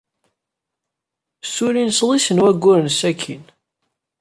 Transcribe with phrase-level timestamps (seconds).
[1.47, 3.43] Ssullin sḍis n wayyuren sakkin.